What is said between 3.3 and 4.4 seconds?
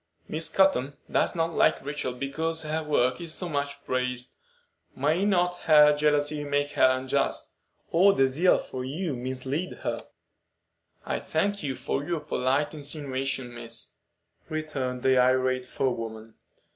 so much praised.